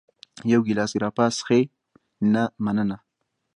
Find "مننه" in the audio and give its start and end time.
2.63-2.97